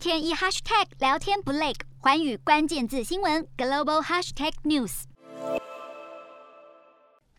[0.00, 5.02] 天一 hashtag 聊天不累，环宇关键字新闻 global hashtag news。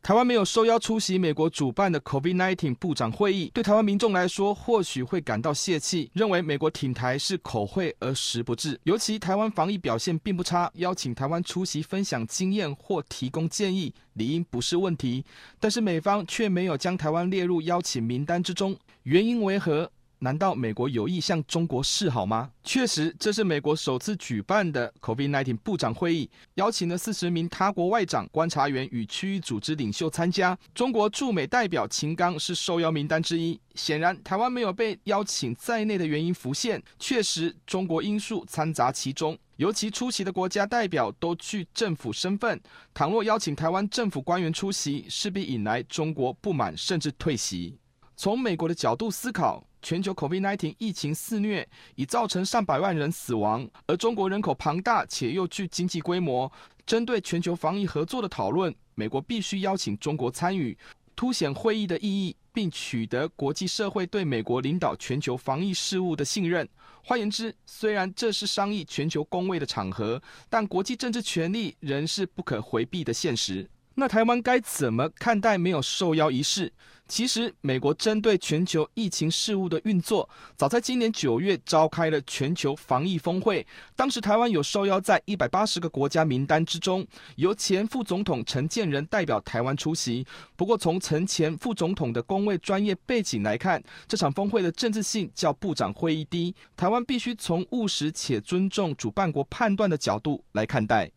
[0.04, 8.80] 台湾没有受邀出席美国主办的 COVID-19 部长会议，对台湾民众来说或许会感到泄气，认为美国挺台是口惠而实不至。
[8.84, 15.26] 尤其台湾防疫表现并不差，邀请台湾出席分享经验或提供建议，理应不是问题。
[15.60, 19.92] 但是美方却没有将台湾列入邀请名单之中，原因为何？
[20.24, 22.52] 难道美国有意向中国示好吗？
[22.64, 30.56] 确实，这是美国首次举办的 COVID-19 部长会议，邀请了四十名他国外长、观察员与区域组织领袖参加。
[30.76, 33.60] 中国驻美代表秦刚是受邀名单之一。
[33.74, 39.36] 显然，台湾没有被邀请在内的原因浮现，确实中国因素掺杂其中。
[39.56, 42.62] 尤其出席的国家代表都具政府身份，
[42.94, 47.80] 倘若邀请台湾政府官员出席，势必引来中国不满甚至退席。
[48.16, 56.52] 从美国的角度思考，全球 COVID-19 疫情肆虐，已造成上百万人死亡，而中国人口庞大且又具经济规模。
[56.86, 60.78] 针对全球防疫合作的讨论，美国必须邀请中国参与，
[61.16, 66.68] 凸显会议的意义，并取得国际社会对美国领导全球防疫事务的信任。
[67.04, 73.70] 换言之，虽然这是商议全球公卫的场合，但国际政治权力仍是不可回避的现实。
[73.96, 76.72] 那台湾该怎么看待没有受邀一事？
[77.08, 83.68] 其实，美国针对全球疫情事务的运作，早在今年九月召开了全球防疫峰会。
[83.98, 90.26] 当时台湾有受邀在一百八十个国家名单之中，由前副总统陈建仁代表台湾出席。
[90.56, 96.56] 不过，从陈前副总统的公位专业背景来看，这场峰会的政治性较部长会议低。
[96.78, 101.12] 台湾必须从务实且尊重主办国判断的角度来看待。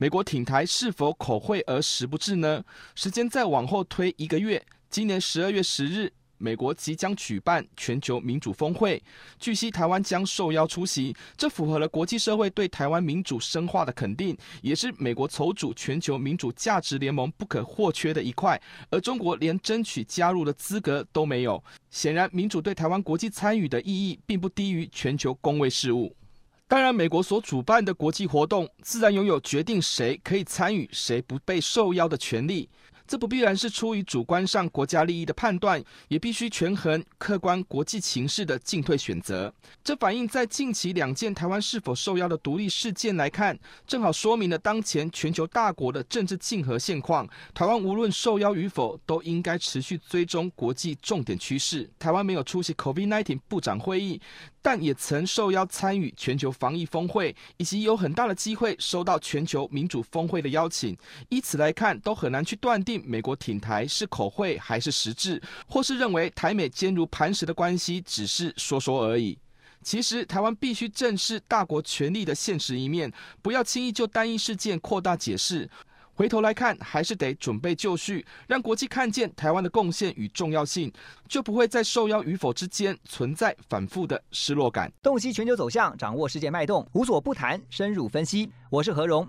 [0.00, 2.64] 美国挺台是否口惠而实不至呢？
[2.94, 9.02] 时间再往后推一个月，今年十二月十日，美国即将举办全球民主峰会，
[9.40, 18.60] 据悉台湾将受邀出席，这符合了国际社会对台湾民主深化的肯定，也是美国筹组全球民主价值联盟不可或缺的一块。
[18.90, 26.14] 而中国连争取加入的资格都没有，显然民主对台湾国际参与的意义并不低于全球公卫事务。
[26.68, 32.68] 当然，美国所主办的国际活动，自然拥有决定谁可以参与、谁不被受邀的权利。
[33.08, 39.52] 这不必然是出于主观上国家利益的判断，也必须权衡客观国际情势的进退选择。
[39.82, 47.26] 这反映在近期两件台湾是否受邀的独立事件来看，正好说明了当前全球大国的政治竞合现况。
[47.54, 51.88] 台湾无论受邀与否，都应该持续追踪国际重点趋势。
[51.98, 54.20] 台湾没有出席 COVID-19 部长会议，
[54.60, 60.94] 但也曾受邀参与全球防疫峰会，以及有很大的机会收到全球民主峰会的邀请。
[61.30, 62.97] 以此来看，都很难去断定。
[63.06, 69.38] 美国挺台是口惠还是实质，或是认为台美坚如磐石的关系只是说说而已？
[69.82, 73.10] 其实，台湾必须正视大国权力的现实一面，
[73.40, 75.70] 不要轻易就单一事件扩大解释。
[76.14, 80.92] 回头来看，还是得准备就绪，让国际看见台湾的贡献与重要性，
[81.28, 84.92] 就不会在受邀与否之间存在反复的失落感。
[85.00, 88.50] 洞悉全球走向，掌握世界脉动，无所不谈，深入分析。
[88.68, 89.28] 我是何荣。